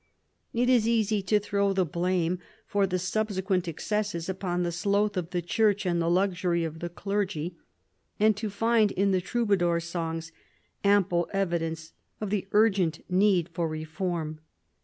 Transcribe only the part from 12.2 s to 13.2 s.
the urgent